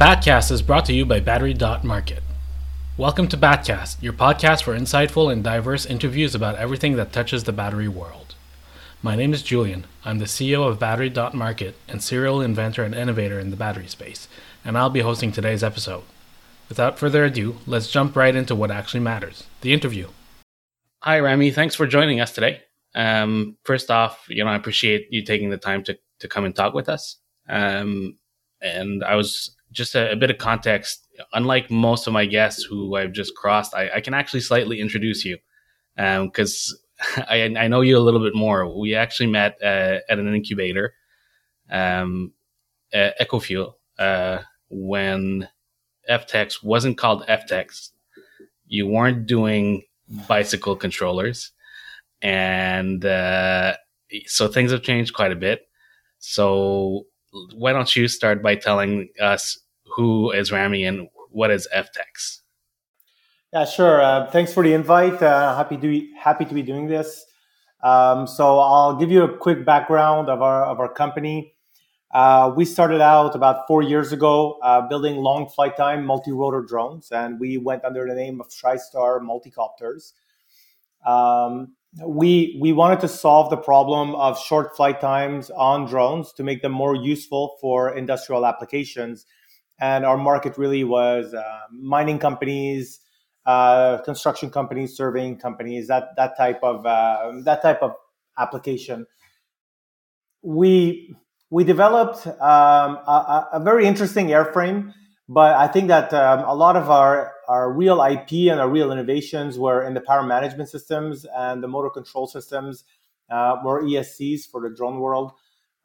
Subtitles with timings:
[0.00, 1.54] Battcast is brought to you by Battery
[1.84, 2.22] Market.
[2.96, 7.52] Welcome to Battcast, your podcast for insightful and diverse interviews about everything that touches the
[7.52, 8.34] battery world.
[9.02, 9.84] My name is Julian.
[10.02, 14.26] I'm the CEO of Battery Market and serial inventor and innovator in the battery space,
[14.64, 16.04] and I'll be hosting today's episode.
[16.70, 20.08] Without further ado, let's jump right into what actually matters the interview.
[21.02, 21.50] Hi, Ramee.
[21.50, 22.62] Thanks for joining us today.
[22.94, 26.56] Um, first off, you know, I appreciate you taking the time to, to come and
[26.56, 27.18] talk with us.
[27.50, 28.16] Um,
[28.62, 31.06] and I was just a, a, bit of context.
[31.32, 35.24] Unlike most of my guests who I've just crossed, I, I can actually slightly introduce
[35.24, 35.38] you
[35.96, 36.78] because
[37.16, 38.78] um, I, I, know you a little bit more.
[38.78, 40.94] We actually met uh, at an incubator,
[41.70, 42.32] um,
[42.94, 44.38] Ecofuel, uh,
[44.68, 45.48] when
[46.08, 47.90] FTEX wasn't called FTEX.
[48.66, 49.82] You weren't doing
[50.28, 51.52] bicycle controllers,
[52.22, 53.74] and uh,
[54.26, 55.66] so things have changed quite a bit.
[56.18, 57.06] So
[57.54, 62.40] why don't you start by telling us who is Ramee and what is FTEX?
[63.52, 64.00] Yeah, sure.
[64.00, 65.20] Uh, thanks for the invite.
[65.22, 67.26] Uh, happy to be, happy to be doing this.
[67.82, 71.54] Um, so I'll give you a quick background of our of our company.
[72.12, 77.10] Uh, we started out about four years ago uh, building long flight time multi-rotor drones,
[77.12, 80.12] and we went under the name of TriStar Multicopters.
[81.06, 81.74] Um,
[82.06, 86.62] we we wanted to solve the problem of short flight times on drones to make
[86.62, 89.26] them more useful for industrial applications.
[89.80, 93.00] And our market really was uh, mining companies
[93.46, 97.92] uh, construction companies surveying companies that that type of uh, that type of
[98.38, 99.06] application.
[100.42, 101.16] We
[101.50, 104.92] we developed um, a, a, very interesting airframe
[105.30, 108.90] but I think that um, a lot of our, our real IP and our real
[108.90, 112.82] innovations were in the power management systems and the motor control systems,
[113.30, 115.30] uh, or ESCs for the drone world.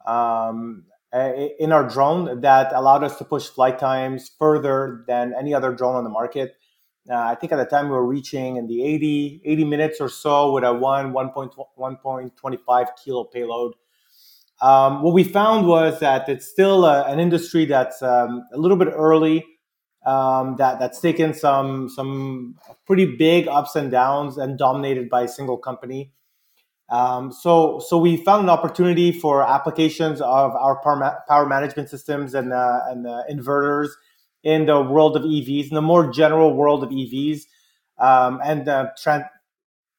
[0.04, 5.72] Um, in our drone that allowed us to push flight times further than any other
[5.72, 6.56] drone on the market.
[7.08, 10.08] Uh, I think at the time we were reaching in the 80, 80 minutes or
[10.08, 13.74] so with a 1, 1.25 kilo payload.
[14.62, 18.76] Um, what we found was that it's still a, an industry that's um, a little
[18.76, 19.44] bit early,
[20.06, 22.56] um, that that's taken some some
[22.86, 26.12] pretty big ups and downs and dominated by a single company.
[26.88, 31.90] Um, so so we found an opportunity for applications of our power, ma- power management
[31.90, 33.88] systems and uh, and uh, inverters
[34.42, 37.42] in the world of EVs, in the more general world of EVs,
[37.98, 39.30] um, and uh, tra-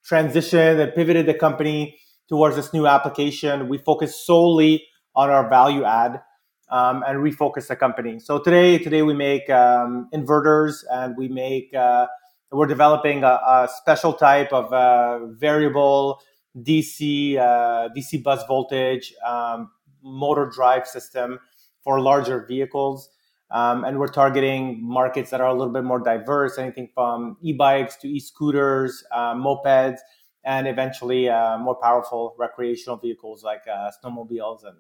[0.04, 2.00] transition and pivoted the company
[2.30, 3.70] towards this new application.
[3.70, 6.22] We focus solely on our value add
[6.70, 8.20] um, and refocus the company.
[8.20, 12.08] So today, today we make um, inverters and we make uh,
[12.52, 16.22] we're developing a, a, special type of uh, variable
[16.58, 19.72] DC uh, DC bus voltage um,
[20.04, 21.40] motor drive system
[21.84, 23.10] for larger vehicles.
[23.50, 27.96] Um, and we're targeting markets that are a little bit more diverse, anything from e-bikes
[27.98, 30.00] to e-scooters, uh, mopeds,
[30.48, 34.78] and eventually uh, more powerful recreational vehicles like uh, snowmobiles and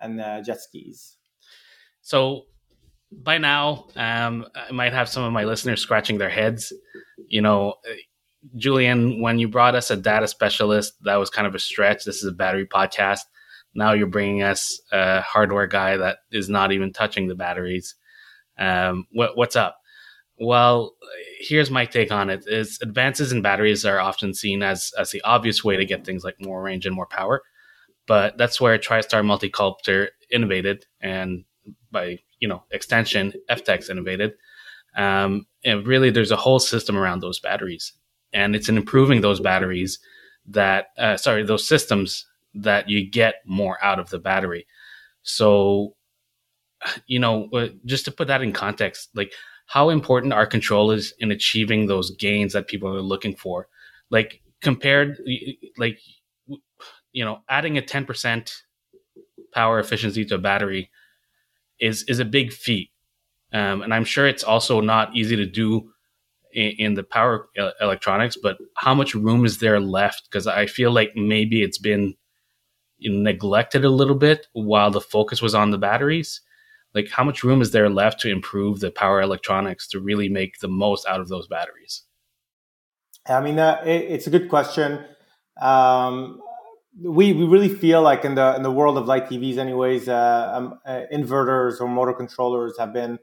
[0.00, 1.16] and uh, jet skis.
[2.02, 2.42] So
[3.10, 6.72] by now, um, I might have some of my listeners scratching their heads.
[7.28, 7.74] You know,
[8.56, 12.04] Julian, when you brought us a data specialist, that was kind of a stretch.
[12.04, 13.20] This is a battery podcast.
[13.74, 17.94] Now you're bringing us a hardware guy that is not even touching the batteries.
[18.58, 19.78] Um, what, what's up?
[20.38, 20.94] Well,
[21.40, 25.22] here's my take on it: is advances in batteries are often seen as as the
[25.22, 27.42] obvious way to get things like more range and more power,
[28.06, 31.44] but that's where TriStar Multicopter innovated, and
[31.92, 34.34] by you know extension, FTEX innovated.
[34.96, 37.92] Um, and really, there's a whole system around those batteries,
[38.32, 39.98] and it's in improving those batteries
[40.48, 44.66] that uh, sorry those systems that you get more out of the battery.
[45.22, 45.96] So,
[47.06, 49.32] you know, uh, just to put that in context, like
[49.66, 53.68] how important are controllers in achieving those gains that people are looking for.
[54.10, 55.18] Like compared
[55.76, 55.98] like
[57.12, 58.52] you know adding a 10%
[59.52, 60.90] power efficiency to a battery
[61.80, 62.90] is is a big feat.
[63.52, 65.92] Um, and i'm sure it's also not easy to do
[66.52, 67.48] in, in the power
[67.80, 70.24] electronics but how much room is there left?
[70.28, 72.14] Because i feel like maybe it's been
[73.00, 76.40] neglected a little bit while the focus was on the batteries
[76.96, 80.58] like how much room is there left to improve the power electronics to really make
[80.58, 82.02] the most out of those batteries?
[83.28, 85.04] I mean uh, it, it's a good question.
[85.60, 86.40] Um,
[87.02, 90.50] we, we really feel like in the in the world of light EVs anyways uh,
[90.54, 93.18] um, uh, inverters or motor controllers have been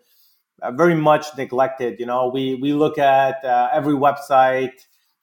[0.62, 2.30] uh, very much neglected you know?
[2.30, 4.78] We we look at uh, every website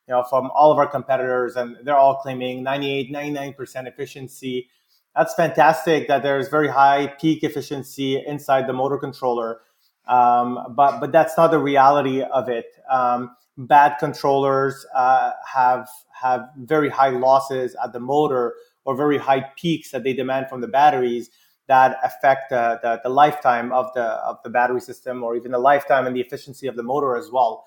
[0.09, 4.69] you know from all of our competitors and they're all claiming 98 99% efficiency
[5.17, 9.61] that's fantastic that there's very high peak efficiency inside the motor controller.
[10.07, 12.67] Um, but but that's not the reality of it.
[12.91, 15.89] Um, bad controllers uh, have
[16.21, 18.55] have very high losses at the motor
[18.85, 21.31] or very high peaks that they demand from the batteries
[21.67, 25.59] that affect the, the, the, lifetime of the of the battery system or even the
[25.59, 27.65] lifetime and the efficiency of the motor as well.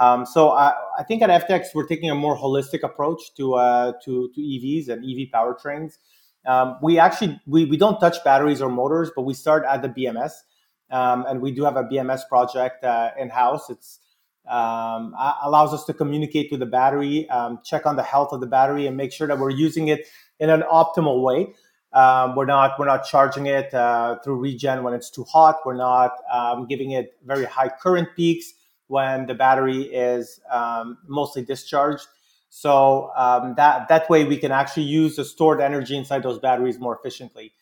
[0.00, 3.92] Um, so I, I, think at FTEX we're taking a more holistic approach to uh,
[4.04, 5.98] to, to EVs and EV powertrains.
[6.46, 9.88] Um, we actually we, we don't touch batteries or motors, but we start at the
[9.88, 10.32] BMS,
[10.90, 13.68] um, and we do have a BMS project uh, in house.
[13.68, 14.00] It's
[14.48, 18.46] um, allows us to communicate with the battery, um, check on the health of the
[18.46, 20.06] battery, and make sure that we're using it
[20.38, 21.52] in an optimal way.
[21.92, 25.56] Um, we're not we're not charging it uh, through regen when it's too hot.
[25.64, 28.52] We're not um, giving it very high current peaks
[28.86, 30.40] when the battery is
[31.08, 32.06] mostly discharged.
[32.56, 36.80] So um, that that way we can actually use the stored energy inside those batteries
[36.80, 37.52] more efficiently.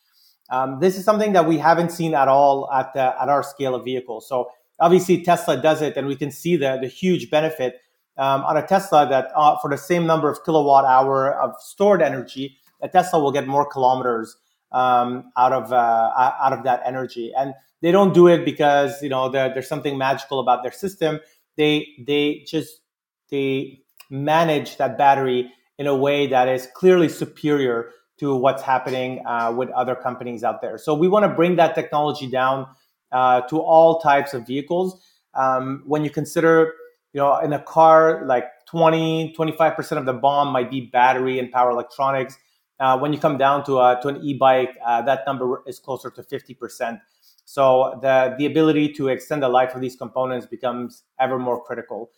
[0.51, 3.75] Um, this is something that we haven't seen at all at the, at our scale
[3.75, 4.29] of vehicles.
[4.29, 7.81] So obviously Tesla does it, and we can see the the huge benefit
[8.19, 12.01] um, on a Tesla that uh, for the same number of kilowatt hour of stored
[12.01, 14.37] energy, a Tesla will get more kilometers
[14.71, 17.33] um, out of uh, out of that energy.
[17.37, 17.53] And
[17.83, 21.19] they don't do it because you know there's something magical about their system.
[21.57, 22.81] They they just
[23.29, 29.53] they manage that battery in a way that is clearly superior to what's happening uh,
[29.57, 30.79] with other companies out there.
[30.79, 32.67] So we want to bring that technology down
[33.11, 35.03] uh, to all types of vehicles.
[35.35, 36.73] Um, when you consider,
[37.13, 41.51] you know, in a car, like 20, 25% of the BOM might be battery and
[41.51, 42.37] power electronics.
[42.79, 46.11] Uh, when you come down to, a, to an e-bike, uh, that number is closer
[46.11, 47.01] to 50%.
[47.45, 52.11] So the, the ability to extend the life of these components becomes ever more critical.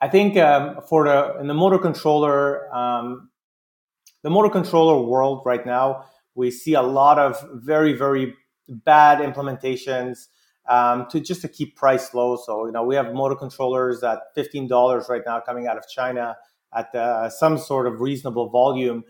[0.00, 3.30] I think um, for the in the motor controller, um,
[4.22, 6.04] the motor controller world right now,
[6.34, 8.34] we see a lot of very very
[8.68, 10.28] bad implementations
[10.68, 12.36] um, to just to keep price low.
[12.36, 15.88] So you know we have motor controllers at fifteen dollars right now coming out of
[15.88, 16.36] China
[16.74, 19.04] at uh, some sort of reasonable volume.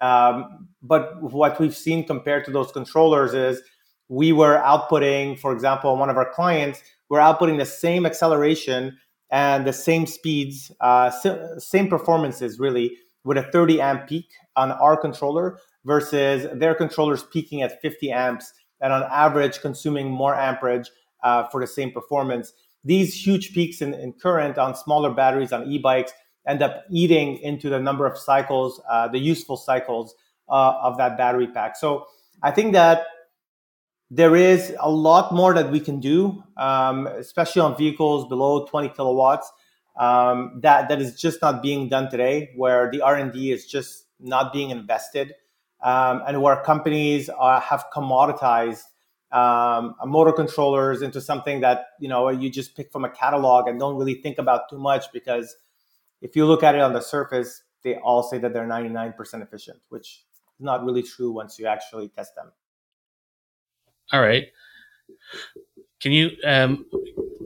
[0.00, 3.62] Um, but what we've seen compared to those controllers is
[4.08, 8.98] we were outputting, for example, one of our clients, we're outputting the same acceleration
[9.34, 11.10] and the same speeds, uh,
[11.58, 17.60] same performances really, with a 30 amp peak on our controller versus their controllers peaking
[17.60, 20.88] at 50 amps and on average consuming more amperage
[21.24, 22.52] uh, for the same performance.
[22.84, 26.12] These huge peaks in, in, current on smaller batteries on e-bikes
[26.46, 30.14] end up eating into the number of cycles, uh, the useful cycles
[30.48, 31.74] uh, of that battery pack.
[31.76, 32.06] So
[32.44, 33.06] I think that
[34.14, 38.90] there is a lot more that we can do, um, especially on vehicles below 20
[38.90, 39.52] kilowatts.
[39.98, 43.66] Um, that that is just not being done today, where the R and D is
[43.66, 45.34] just not being invested,
[45.82, 48.82] um, and where companies uh, have commoditized
[49.32, 53.78] um, motor controllers into something that you know you just pick from a catalog and
[53.78, 55.56] don't really think about too much because
[56.22, 59.78] if you look at it on the surface, they all say that they're 99% efficient,
[59.90, 60.24] which
[60.58, 62.50] is not really true once you actually test them.
[64.12, 64.46] All right.
[66.00, 66.86] Can you um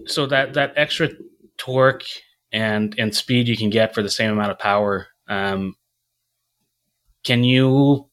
[0.06, 1.10] so that that extra
[1.58, 2.04] torque
[2.52, 5.76] and and speed you can get for the same amount of power um
[7.24, 8.08] can you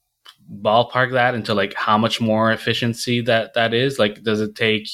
[0.62, 4.88] ballpark that into like how much more efficiency that that is like does it take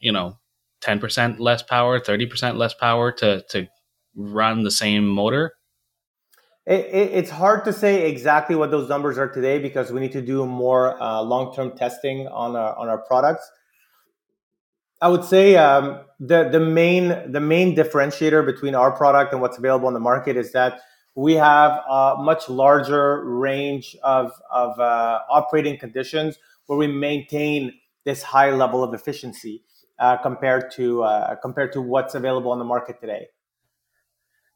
[0.00, 0.36] you know
[0.82, 3.66] 10% less power 30% less power to to
[4.14, 5.54] run the same motor
[6.70, 10.12] it, it, it's hard to say exactly what those numbers are today because we need
[10.12, 13.50] to do more uh, long-term testing on our on our products.
[15.02, 19.58] I would say um, the the main the main differentiator between our product and what's
[19.58, 20.80] available on the market is that
[21.16, 27.72] we have a much larger range of of uh, operating conditions where we maintain
[28.04, 29.64] this high level of efficiency
[29.98, 33.26] uh, compared to uh, compared to what's available on the market today.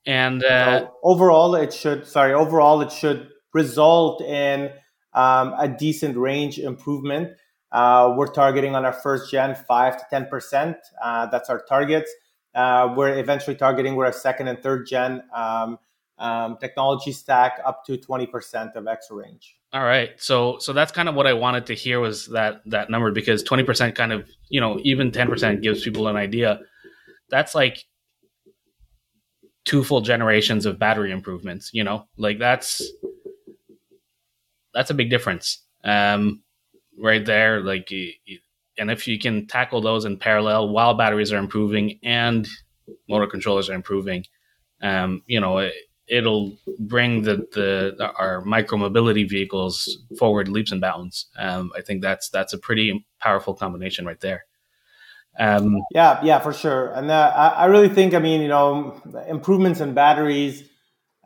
[0.06, 4.70] And uh, so overall, it should sorry overall it should result in
[5.14, 7.32] um, a decent range improvement.
[7.72, 10.76] Uh, we're targeting on our first gen five to ten percent.
[11.02, 12.10] Uh, that's our targets.
[12.54, 15.78] Uh, we're eventually targeting with our second and third gen um,
[16.18, 19.56] um, technology stack up to twenty percent of extra range.
[19.72, 22.90] All right, so so that's kind of what I wanted to hear was that that
[22.90, 26.60] number because twenty percent kind of you know even ten percent gives people an idea.
[27.30, 27.84] That's like
[29.64, 32.06] two full generations of battery improvements you know?
[32.16, 32.82] Like that's
[34.74, 36.42] that's a big difference um,
[36.98, 37.90] right there like
[38.76, 42.48] and if you can tackle those in parallel while batteries are improving and
[43.08, 44.24] motor controllers are improving
[44.82, 50.80] um, you know it, will bring the, the our micro mobility vehicles forward leaps and
[50.80, 51.26] bounds.
[51.38, 54.44] Um, i think that's that's a pretty powerful combination right there
[55.38, 56.92] Um, yeah, yeah, for sure.
[56.92, 60.68] And uh, I, I really think, I mean, you know, improvements in batteries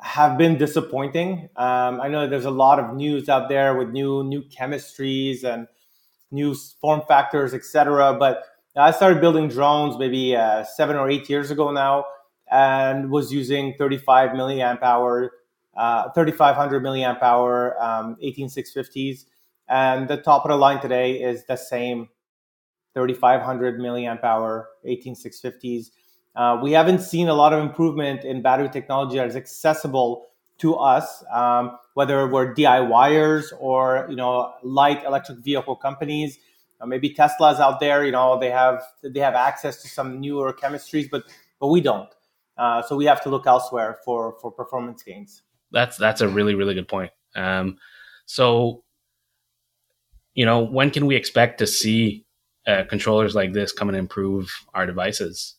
[0.00, 1.48] have been disappointing.
[1.56, 5.66] Um, I know there's a lot of news out there with new new chemistries and
[6.30, 8.16] new form factors, etc.
[8.18, 8.44] But
[8.76, 12.04] I started building drones maybe uh, seven or eight years ago now,
[12.50, 15.32] and was using 35 milliamp hour,
[15.76, 19.24] uh, 3500 milliamp hour um, 18650s,
[19.68, 22.08] and the top of the line today is the same
[22.98, 25.90] 3500 milliamp hour 18650s.
[26.34, 30.26] Uh, we haven't seen a lot of improvement in battery technology that is accessible
[30.58, 36.38] to us, um, whether we're DIYers or you know light electric vehicle companies.
[36.80, 40.52] Uh, maybe Tesla's out there, you know, they have they have access to some newer
[40.52, 41.22] chemistries, but
[41.60, 42.08] but we don't.
[42.56, 45.42] Uh, so we have to look elsewhere for for performance gains.
[45.70, 47.12] That's that's a really really good point.
[47.36, 47.78] Um,
[48.26, 48.82] so,
[50.34, 52.26] you know, when can we expect to see
[52.68, 55.56] uh, controllers like this come and improve our devices?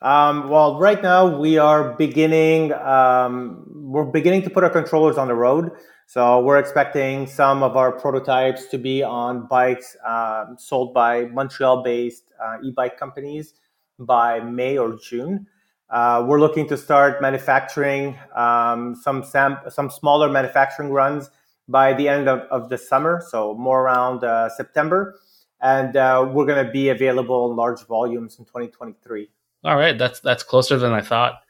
[0.00, 2.72] Um, well, right now we are beginning.
[2.72, 5.72] Um, we're beginning to put our controllers on the road.
[6.06, 12.32] So we're expecting some of our prototypes to be on bikes um, sold by Montreal-based
[12.40, 13.54] uh, e-bike companies
[13.98, 15.48] by May or June.
[15.90, 21.30] Uh, we're looking to start manufacturing um, some sam- some smaller manufacturing runs
[21.68, 25.18] by the end of, of the summer, so more around uh, September,
[25.60, 29.28] and uh, we're going to be available in large volumes in 2023.
[29.64, 31.40] All right, that's that's closer than I thought.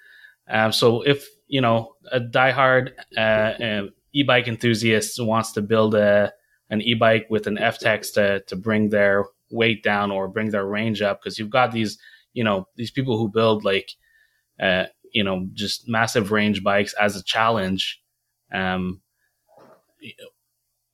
[0.48, 3.82] Um, so if you know a diehard uh, uh,
[4.12, 6.32] e-bike enthusiast wants to build a
[6.70, 11.02] an e-bike with an FTEX to to bring their weight down or bring their range
[11.02, 11.98] up, because you've got these
[12.32, 13.90] you know these people who build like
[14.60, 18.00] uh, you know just massive range bikes as a challenge.
[18.52, 19.02] Um,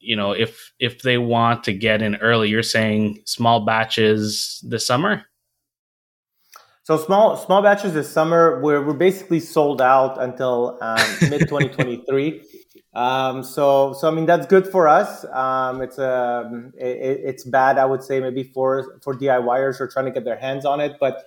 [0.02, 4.86] you know, if if they want to get in early, you're saying small batches this
[4.86, 5.24] summer.
[6.84, 8.60] So small small batches this summer.
[8.60, 10.98] We're we're basically sold out until um,
[11.30, 12.42] mid 2023.
[12.94, 15.24] Um, so so I mean that's good for us.
[15.26, 19.84] Um, it's a um, it, it's bad I would say maybe for for DIYers who
[19.84, 20.96] are trying to get their hands on it.
[20.98, 21.24] But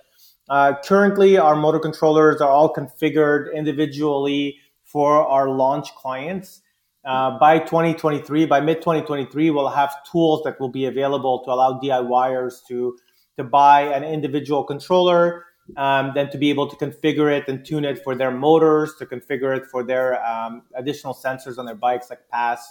[0.50, 6.60] uh, currently our motor controllers are all configured individually for our launch clients.
[7.06, 11.78] Uh, by 2023, by mid 2023, we'll have tools that will be available to allow
[11.80, 12.98] DIYers to
[13.36, 15.44] to buy an individual controller,
[15.76, 19.06] um, then to be able to configure it and tune it for their motors, to
[19.06, 22.66] configure it for their um, additional sensors on their bikes like PAS,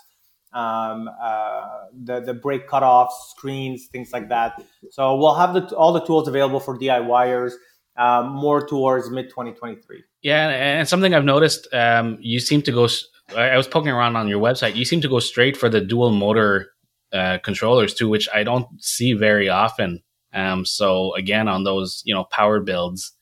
[0.51, 4.61] um, uh, the the brake cutoffs, screens, things like that.
[4.91, 7.53] So we'll have the, all the tools available for DIYers.
[7.97, 10.03] Um, more towards mid 2023.
[10.21, 12.89] Yeah, and something I've noticed, um, you seem to go.
[13.35, 14.75] I was poking around on your website.
[14.75, 16.67] You seem to go straight for the dual motor
[17.11, 20.03] uh, controllers too, which I don't see very often.
[20.33, 23.13] Um, so again, on those you know power builds,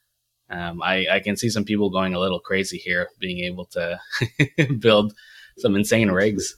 [0.49, 3.99] um, I, I can see some people going a little crazy here, being able to
[4.79, 5.13] build
[5.57, 6.55] some insane rigs.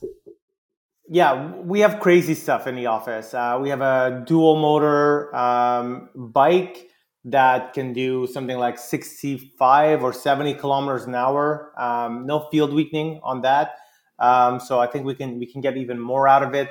[1.07, 3.33] Yeah, we have crazy stuff in the office.
[3.33, 6.89] Uh, we have a dual motor um, bike
[7.25, 11.73] that can do something like 65 or 70 kilometers an hour.
[11.77, 13.75] Um, no field weakening on that.
[14.19, 16.69] Um, so I think we can we can get even more out of it.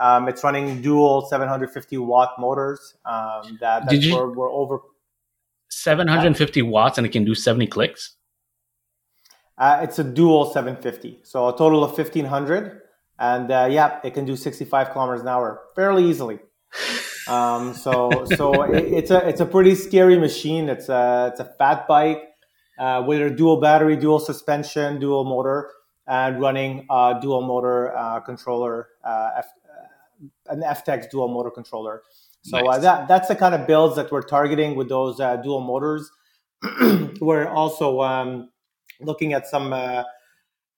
[0.00, 2.96] Um, it's running dual 750 watt motors.
[3.04, 4.80] Um, that Did you, we're, we're over
[5.70, 8.16] 750 watts, and it can do 70 clicks.
[9.56, 12.80] Uh, it's a dual 750, so a total of 1500,
[13.20, 16.40] and uh, yeah, it can do 65 kilometers an hour fairly easily.
[17.28, 20.68] Um, so so it, it's a it's a pretty scary machine.
[20.68, 22.22] It's a it's a fat bike
[22.78, 25.70] uh, with a dual battery, dual suspension, dual motor,
[26.06, 29.46] and running a dual motor uh, controller uh, F,
[30.48, 32.02] an FTEX dual motor controller.
[32.42, 32.76] So uh, nice.
[32.76, 36.10] uh, that that's the kind of builds that we're targeting with those uh, dual motors.
[37.20, 38.50] we're also um,
[39.00, 40.04] looking at some uh,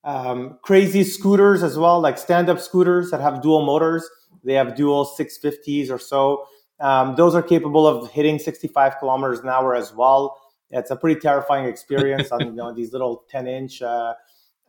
[0.04, 4.08] um, crazy scooters as well, like stand-up scooters that have dual motors.
[4.44, 6.46] They have dual 650s or so.
[6.80, 10.40] Um, those are capable of hitting 65 kilometers an hour as well.
[10.70, 14.14] It's a pretty terrifying experience on you know, these little 10-inch uh,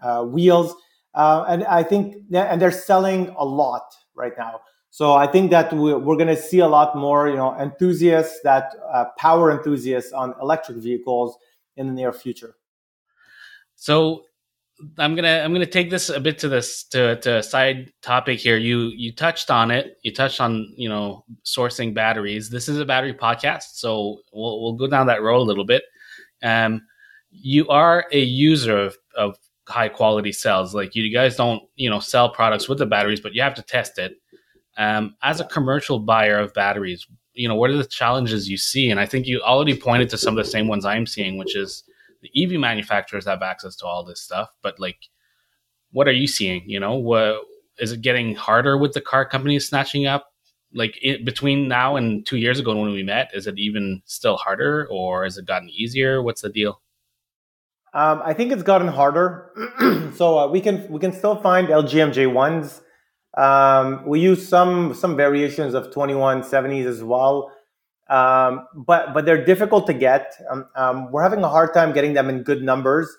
[0.02, 0.76] uh, wheels.
[1.14, 4.62] and I think, and they're selling a lot right now.
[4.90, 8.74] So I think that we're, going to see a lot more, you know, enthusiasts, that
[8.92, 11.38] uh, power enthusiasts on electric vehicles
[11.76, 12.56] in the near future.
[13.76, 14.24] So
[14.98, 18.40] I'm gonna I'm gonna take this a bit to this to, to a side topic
[18.40, 18.58] here.
[18.58, 19.98] You you touched on it.
[20.04, 22.50] You touched on you know sourcing batteries.
[22.50, 25.84] This is a battery podcast, so we'll we'll go down that road a little bit.
[26.44, 26.82] Um,
[27.32, 30.74] you are a user of, of high quality cells.
[30.74, 33.62] Like you guys don't, you know, sell products with the batteries, but you have to
[33.62, 34.16] test it.
[34.78, 38.90] Um, as a commercial buyer of batteries, you know, what are the challenges you see?
[38.92, 41.56] And I think you already pointed to some of the same ones I'm seeing, which
[41.56, 41.84] is
[42.22, 45.10] the EV manufacturers have access to all this stuff, but like,
[45.92, 46.64] what are you seeing?
[46.70, 47.42] You know, what
[47.80, 50.34] is it getting harder with the car companies snatching up?
[50.74, 54.38] Like in, between now and two years ago when we met, is it even still
[54.38, 56.22] harder, or has it gotten easier?
[56.22, 56.82] What's the deal?
[57.94, 59.52] Um, I think it's gotten harder.
[60.14, 62.82] so uh, we can we can still find LG MJ1s.
[63.42, 67.52] Um, we use some some variations of 2170s as well.
[68.10, 70.36] Um, but but they're difficult to get.
[70.50, 73.10] Um, um, we're having a hard time getting them in good numbers,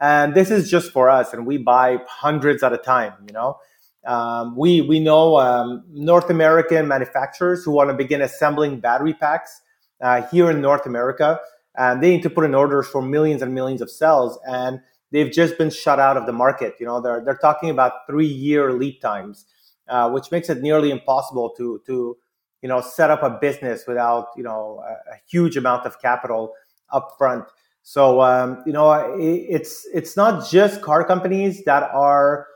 [0.00, 1.32] and this is just for us.
[1.34, 3.12] And we buy hundreds at a time.
[3.26, 3.58] You know,
[4.06, 9.60] um, we we know um, North American manufacturers who want to begin assembling battery packs
[10.00, 11.38] uh, here in North America,
[11.76, 14.80] and they need to put in orders for millions and millions of cells, and
[15.12, 16.76] they've just been shut out of the market.
[16.80, 19.44] You know, they're they're talking about three year lead times,
[19.88, 22.16] uh, which makes it nearly impossible to to
[22.62, 26.52] you know set up a business without you know a, a huge amount of capital
[26.92, 27.44] up front
[27.82, 32.46] so um, you know it, it's it's not just car companies that are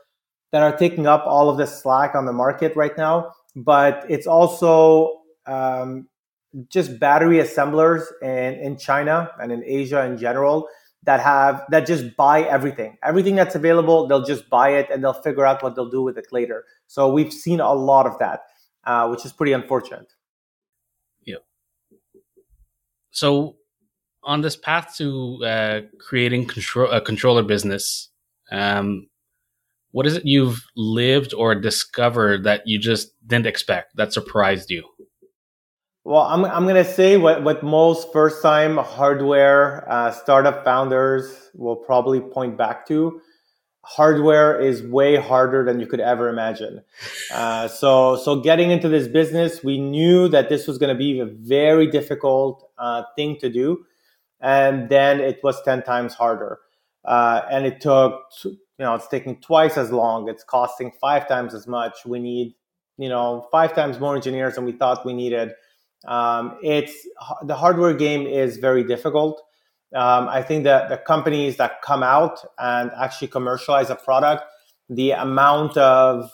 [0.51, 4.27] that are taking up all of the slack on the market right now but it's
[4.27, 6.07] also um,
[6.69, 10.67] just battery assemblers in, in china and in asia in general
[11.05, 12.97] that have that just buy everything.
[13.03, 16.17] Everything that's available they'll just buy it and they'll figure out what they'll do with
[16.17, 16.65] it later.
[16.87, 18.41] So we've seen a lot of that
[18.85, 20.13] uh, which is pretty unfortunate.
[21.25, 21.43] Yep.
[23.11, 23.55] So,
[24.23, 28.09] on this path to uh, creating control, a controller business,
[28.51, 29.07] um,
[29.91, 34.83] what is it you've lived or discovered that you just didn't expect that surprised you?
[36.03, 41.49] Well, I'm, I'm going to say what, what most first time hardware uh, startup founders
[41.55, 43.21] will probably point back to
[43.85, 46.81] hardware is way harder than you could ever imagine.
[47.31, 51.19] Uh, so, so getting into this business, we knew that this was going to be
[51.19, 53.85] a very difficult uh, thing to do,
[54.41, 56.59] and then it was ten times harder.
[57.05, 60.27] Uh, and it took, you know, it's taking twice as long.
[60.27, 61.93] It's costing five times as much.
[62.05, 62.55] We need,
[62.97, 65.51] you know, five times more engineers than we thought we needed.
[66.07, 67.07] Um, it's
[67.43, 69.41] the hardware game is very difficult.
[69.93, 74.43] Um, I think that the companies that come out and actually commercialize a product,
[74.89, 76.31] the amount of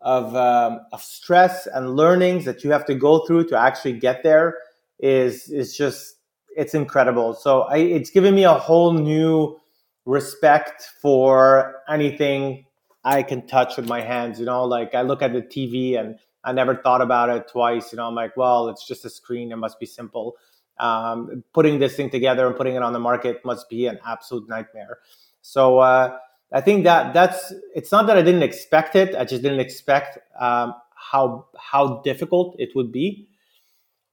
[0.00, 4.22] of, um, of stress and learnings that you have to go through to actually get
[4.22, 4.58] there
[5.00, 6.16] is is just
[6.56, 7.34] it's incredible.
[7.34, 9.58] So I, it's given me a whole new
[10.04, 12.66] respect for anything
[13.02, 14.38] I can touch with my hands.
[14.38, 17.90] You know, like I look at the TV and I never thought about it twice.
[17.92, 19.50] You know, I'm like, well, it's just a screen.
[19.50, 20.36] It must be simple
[20.78, 24.48] um, putting this thing together and putting it on the market must be an absolute
[24.48, 24.98] nightmare.
[25.42, 26.18] So uh,
[26.52, 29.14] I think that that's it's not that I didn't expect it.
[29.14, 33.28] I just didn't expect um, how how difficult it would be.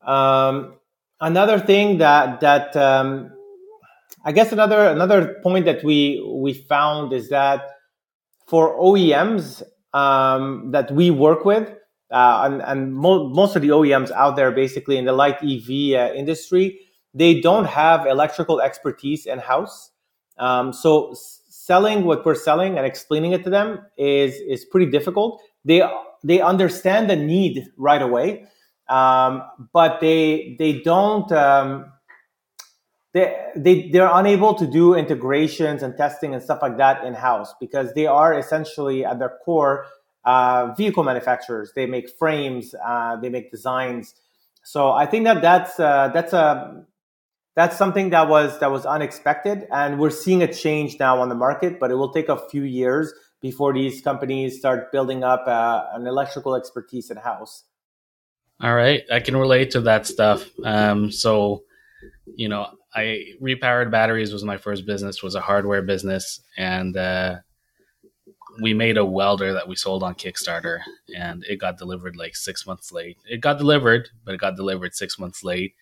[0.02, 0.76] Um,
[1.20, 3.32] another thing that that um,
[4.26, 7.70] I guess another another point that we we found is that
[8.46, 11.74] for OEMs um, that we work with,
[12.12, 15.96] uh, and, and mo- most of the OEMs out there, basically in the light EV
[15.96, 16.80] uh, industry,
[17.14, 19.92] they don't have electrical expertise in house.
[20.38, 24.92] Um, so s- selling what we're selling and explaining it to them is is pretty
[24.92, 25.42] difficult.
[25.66, 25.82] They
[26.24, 28.46] they understand the need right away,
[28.90, 29.44] um,
[29.74, 31.32] but they they don't.
[31.32, 31.92] Um,
[33.14, 37.54] they, they they're unable to do integrations and testing and stuff like that in house
[37.60, 39.86] because they are essentially at their core
[40.24, 41.72] uh, vehicle manufacturers.
[41.76, 44.16] They make frames, uh, they make designs.
[44.64, 46.86] So I think that that's uh, that's a
[47.56, 51.36] that's something that was that was unexpected, and we're seeing a change now on the
[51.36, 51.80] market.
[51.80, 56.06] But it will take a few years before these companies start building up uh, an
[56.06, 57.64] electrical expertise in house.
[58.62, 60.48] All right, I can relate to that stuff.
[60.64, 61.64] Um, so,
[62.36, 67.38] you know, I repowered batteries was my first business, was a hardware business, and uh,
[68.60, 70.80] we made a welder that we sold on Kickstarter,
[71.16, 73.18] and it got delivered like six months late.
[73.30, 75.76] It got delivered, but it got delivered six months late,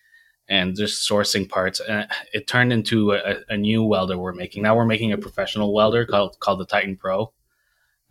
[0.48, 1.80] and just sourcing parts.
[1.80, 4.62] And it turned into a, a new welder we're making.
[4.62, 7.32] Now we're making a professional welder called called the Titan Pro.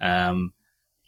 [0.01, 0.53] Um,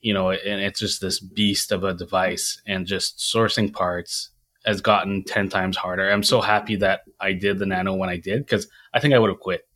[0.02, 4.30] you know, and it's just this beast of a device, and just sourcing parts
[4.66, 6.10] has gotten 10 times harder.
[6.10, 9.20] I'm so happy that I did the nano when I did because I think I
[9.20, 9.68] would have quit.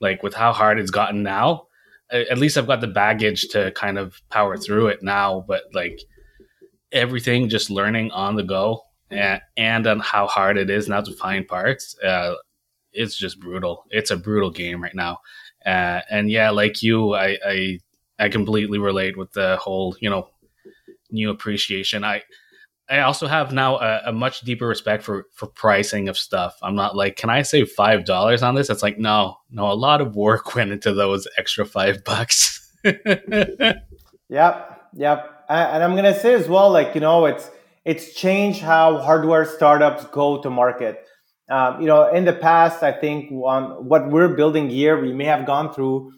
[0.00, 1.67] Like with how hard it's gotten now,
[2.10, 5.44] at least I've got the baggage to kind of power through it now.
[5.46, 6.00] But like
[6.92, 11.12] everything, just learning on the go and, and on how hard it is now to
[11.12, 12.34] find parts, uh,
[12.92, 13.84] it's just brutal.
[13.90, 15.18] It's a brutal game right now.
[15.64, 17.78] Uh, and yeah, like you, I, I
[18.18, 20.28] I completely relate with the whole you know
[21.10, 22.04] new appreciation.
[22.04, 22.22] I
[22.90, 26.56] I also have now a, a, much deeper respect for for pricing of stuff.
[26.62, 28.70] I'm not like, can I save five dollars on this?
[28.70, 32.72] It's like, no, no, a lot of work went into those extra five bucks.
[32.84, 35.44] yep, yep.
[35.48, 37.50] And I'm gonna say as well, like you know, it's
[37.84, 41.04] it's changed how hardware startups go to market.
[41.50, 45.24] Um, you know, in the past, I think on what we're building here, we may
[45.24, 46.12] have gone through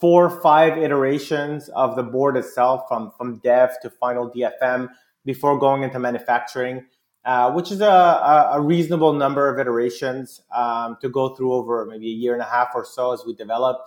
[0.00, 4.88] four, five iterations of the board itself, from from dev to final DFM
[5.24, 6.84] before going into manufacturing,
[7.24, 12.06] uh, which is a, a, reasonable number of iterations um, to go through over maybe
[12.06, 13.80] a year and a half or so as we develop.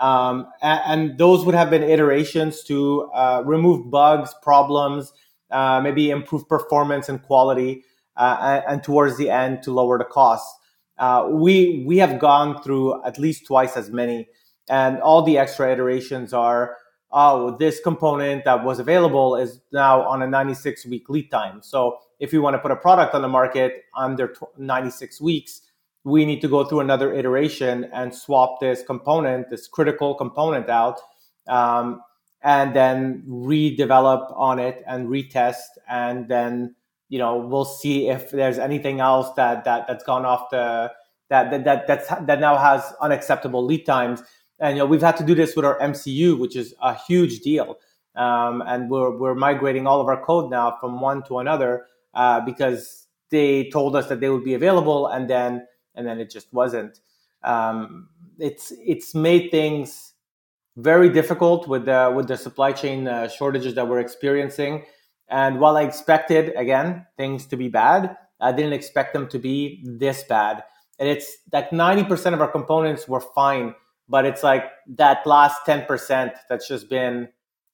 [0.00, 5.12] Um, and, and, those would have been iterations to uh, remove bugs, problems,
[5.50, 7.84] uh, maybe improve performance and quality,
[8.16, 10.58] uh, and, and, towards the end to lower the costs.
[10.98, 14.28] Uh, we we have gone through at least twice as many,
[14.68, 16.76] and all the extra iterations are
[17.12, 21.60] oh, this component that was available is now on a 96 week lead time.
[21.62, 25.62] So if we want to put a product on the market under 96 weeks,
[26.04, 31.00] we need to go through another iteration and swap this component, this critical component out,
[31.48, 32.00] um,
[32.42, 35.78] and then redevelop on it and retest.
[35.88, 36.74] And then,
[37.08, 40.90] you know, we'll see if there's anything else that, that, that's gone off the,
[41.28, 44.22] that, that, that, that's, that now has unacceptable lead times
[44.62, 47.40] and you know, we've had to do this with our MCU, which is a huge
[47.40, 47.78] deal.
[48.14, 52.40] Um, and we're, we're migrating all of our code now from one to another uh,
[52.40, 56.52] because they told us that they would be available, and then and then it just
[56.52, 57.00] wasn't.
[57.42, 60.12] Um, it's it's made things
[60.76, 64.84] very difficult with the with the supply chain uh, shortages that we're experiencing.
[65.28, 69.82] And while I expected again things to be bad, I didn't expect them to be
[69.86, 70.62] this bad.
[70.98, 73.74] And it's like ninety percent of our components were fine
[74.12, 74.64] but it's like
[74.96, 77.28] that last 10% that's just been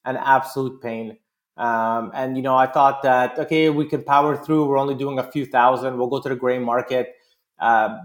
[0.05, 1.19] an absolute pain.
[1.57, 4.67] Um, and, you know, I thought that, okay, we can power through.
[4.67, 5.99] We're only doing a few thousand.
[5.99, 7.17] We'll go to the gray market.
[7.59, 7.99] Uh,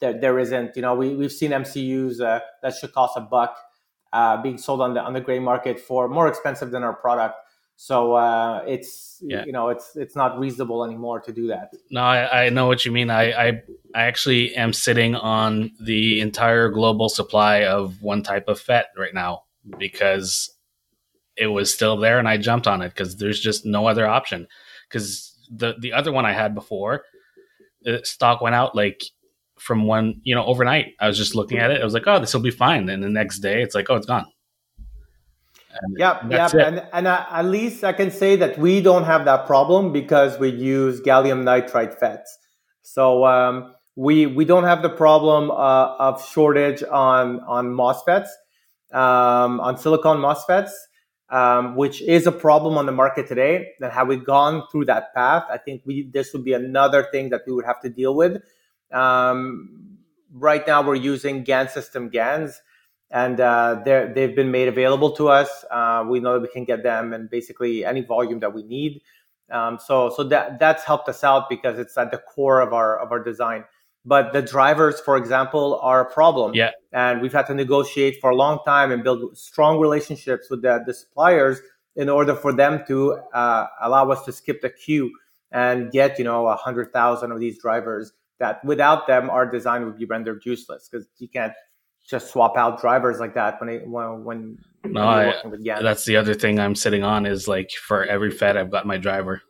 [0.00, 3.56] there, there isn't, you know, we, we've seen MCUs uh, that should cost a buck
[4.12, 7.36] uh, being sold on the, on the gray market for more expensive than our product.
[7.76, 9.44] So uh, it's yeah.
[9.44, 11.72] you know it's it's not reasonable anymore to do that.
[11.90, 13.10] No, I, I know what you mean.
[13.10, 13.62] I, I
[13.94, 19.12] I actually am sitting on the entire global supply of one type of FET right
[19.12, 19.42] now
[19.78, 20.50] because
[21.36, 24.48] it was still there and I jumped on it because there's just no other option.
[24.88, 27.04] Because the the other one I had before,
[27.82, 29.02] the stock went out like
[29.58, 30.94] from one you know overnight.
[30.98, 31.82] I was just looking at it.
[31.82, 32.88] I was like, oh, this will be fine.
[32.88, 34.26] And the next day, it's like, oh, it's gone.
[35.80, 36.54] And yep, yep.
[36.54, 36.60] It.
[36.60, 40.38] And and uh, at least I can say that we don't have that problem because
[40.38, 42.26] we use gallium nitride FETs.
[42.82, 48.28] So um, we we don't have the problem uh, of shortage on on MOSFETs,
[48.92, 50.70] um, on silicon MOSFETs,
[51.30, 53.72] um, which is a problem on the market today.
[53.80, 55.44] That have we gone through that path?
[55.50, 58.42] I think we this would be another thing that we would have to deal with.
[58.92, 59.98] Um,
[60.32, 62.60] right now, we're using GaN system GaNs
[63.10, 65.64] and uh, they've been made available to us.
[65.70, 69.00] Uh, we know that we can get them and basically any volume that we need.
[69.50, 72.98] Um, so so that that's helped us out because it's at the core of our
[72.98, 73.64] of our design.
[74.04, 76.54] But the drivers, for example, are a problem.
[76.54, 76.70] Yeah.
[76.92, 80.80] And we've had to negotiate for a long time and build strong relationships with the,
[80.86, 81.60] the suppliers
[81.96, 85.10] in order for them to uh, allow us to skip the queue
[85.50, 88.12] and get you know a hundred thousand of these drivers.
[88.38, 91.54] That without them, our design would be rendered useless because you can't
[92.08, 96.34] just swap out drivers like that when it, when when no, I, that's the other
[96.34, 99.42] thing I'm sitting on is like for every FET, I've got my driver.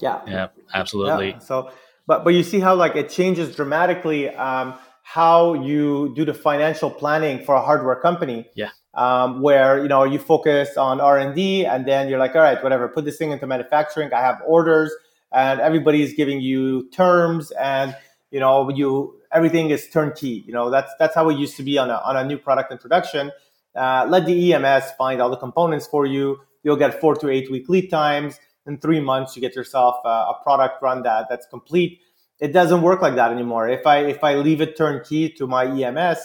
[0.00, 0.20] Yeah.
[0.26, 1.30] Yeah, absolutely.
[1.30, 1.38] Yeah.
[1.38, 1.70] So,
[2.06, 6.90] but but you see how like it changes dramatically um, how you do the financial
[6.90, 8.48] planning for a hardware company.
[8.54, 8.70] Yeah.
[8.94, 12.42] Um, where you know you focus on R and D, and then you're like, all
[12.42, 14.12] right, whatever, put this thing into manufacturing.
[14.12, 14.94] I have orders,
[15.32, 17.96] and everybody's giving you terms, and
[18.30, 20.44] you know you everything is turnkey.
[20.46, 22.72] You know, that's that's how it used to be on a on a new product
[22.72, 23.32] introduction.
[23.74, 26.38] Uh, let the EMS find all the components for you.
[26.62, 28.38] You'll get four to eight week lead times.
[28.66, 32.00] In three months, you get yourself a, a product run that that's complete.
[32.40, 33.68] It doesn't work like that anymore.
[33.68, 36.18] If I if I leave it turnkey to my EMS,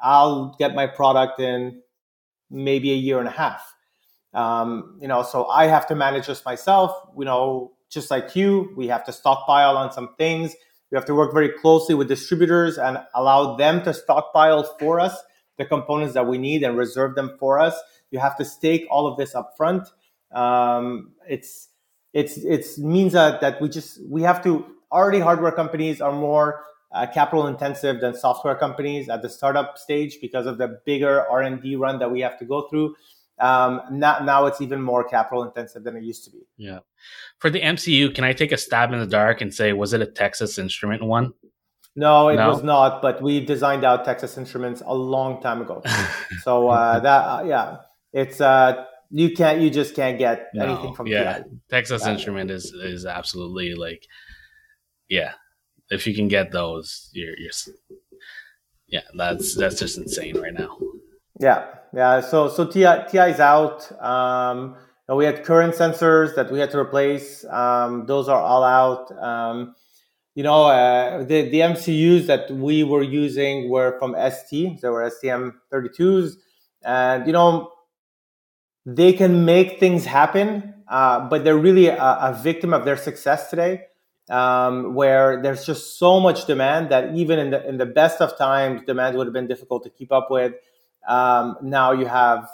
[0.00, 1.82] I'll get my product in
[2.50, 3.74] maybe a year and a half.
[4.32, 6.92] Um, you know, so I have to manage this myself.
[7.18, 10.54] You know, just like you, we have to stockpile on some things
[10.92, 15.16] we have to work very closely with distributors and allow them to stockpile for us
[15.56, 17.74] the components that we need and reserve them for us.
[18.10, 19.88] You have to stake all of this up front.
[20.32, 21.68] Um, it's
[22.12, 26.62] it's it's means that that we just we have to already hardware companies are more
[26.92, 31.40] uh, capital intensive than software companies at the startup stage because of the bigger R
[31.40, 32.94] and D run that we have to go through.
[33.38, 36.46] Um, now, now it's even more capital intensive than it used to be.
[36.56, 36.80] Yeah.
[37.38, 40.00] For the MCU, can I take a stab in the dark and say, was it
[40.00, 41.32] a Texas Instrument one?
[41.94, 42.48] No, it no?
[42.48, 43.02] was not.
[43.02, 45.82] But we designed out Texas Instruments a long time ago.
[46.42, 47.78] so uh, that uh, yeah,
[48.12, 51.38] it's uh, you can't you just can't get no, anything from yeah.
[51.38, 51.44] TI.
[51.68, 54.06] Texas Instrument is is absolutely like
[55.08, 55.32] yeah.
[55.90, 57.52] If you can get those, you're you're
[58.88, 60.78] yeah, that's that's just insane right now.
[61.40, 62.20] Yeah, yeah.
[62.20, 63.90] So so TI TI is out.
[64.02, 64.76] Um,
[65.08, 67.44] we had current sensors that we had to replace.
[67.44, 69.10] Um, those are all out.
[69.18, 69.74] Um,
[70.34, 74.80] you know, uh, the, the MCUs that we were using were from ST.
[74.80, 76.36] They were STM32s.
[76.82, 77.70] And, you know,
[78.86, 83.50] they can make things happen, uh, but they're really a, a, victim of their success
[83.50, 83.82] today,
[84.30, 88.36] um, where there's just so much demand that even in the, in the best of
[88.36, 90.54] times, demand would have been difficult to keep up with.
[91.06, 92.48] Um, now you have,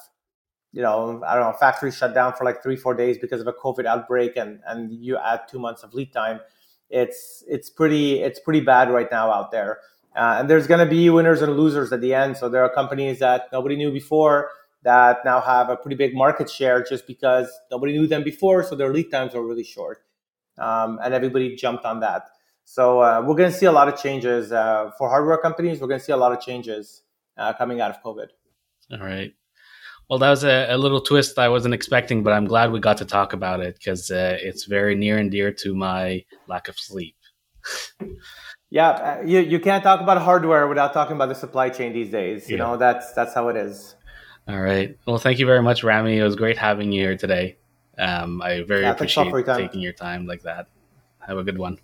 [0.72, 3.46] you know, I don't know, factory shut down for like three, four days because of
[3.46, 6.40] a COVID outbreak, and, and you add two months of lead time
[6.90, 9.80] it's it's pretty it's pretty bad right now out there.
[10.16, 12.36] Uh, and there's going to be winners and losers at the end.
[12.36, 14.50] So there are companies that nobody knew before
[14.82, 18.64] that now have a pretty big market share just because nobody knew them before.
[18.64, 20.04] So their lead times are really short,
[20.56, 22.28] um, and everybody jumped on that.
[22.64, 25.80] So uh, we're going to see a lot of changes uh, for hardware companies.
[25.80, 27.02] We're going to see a lot of changes
[27.36, 28.28] uh, coming out of COVID.
[28.92, 29.32] All right.
[30.08, 32.96] Well, that was a, a, little twist I wasn't expecting, but I'm glad we got
[32.98, 36.78] to talk about it because uh, it's very near and dear to my lack of
[36.78, 37.14] sleep.
[38.70, 42.10] yeah, uh, you, you can't talk about hardware without talking about the supply chain these
[42.10, 42.48] days.
[42.48, 42.62] You yeah.
[42.62, 43.96] know, that's that's how it is.
[44.48, 44.96] All right.
[45.06, 46.18] Well, thank you very much, Ramee.
[46.18, 47.58] It was great having you here today.
[47.98, 50.68] Um, I very yeah, appreciate your taking your time like that.
[51.18, 51.78] Have a good one.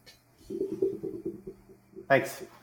[2.09, 2.45] Thanks.